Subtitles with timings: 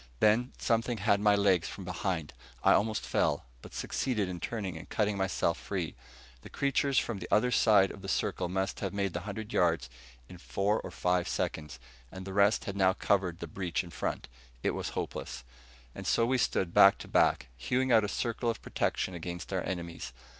[0.19, 2.33] Then something had my legs from behind.
[2.63, 5.93] I almost fell, but succeeded in turning and cutting myself free.
[6.41, 9.91] The creatures from the other side of the circle must have made the hundred yards
[10.27, 11.77] in four or five seconds.
[12.11, 14.27] And the rest had now covered the breach in front.
[14.63, 15.43] It was hopeless.
[15.93, 19.61] And so we stood back to back, hewing out a circle of protection against our
[19.61, 20.13] enemies.